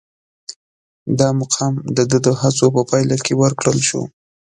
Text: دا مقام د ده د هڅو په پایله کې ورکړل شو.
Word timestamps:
دا 1.19 1.29
مقام 1.39 1.73
د 1.95 1.97
ده 2.09 2.17
د 2.25 2.27
هڅو 2.41 2.65
په 2.75 2.81
پایله 2.89 3.17
کې 3.25 3.33
ورکړل 3.41 3.79
شو. 3.87 4.01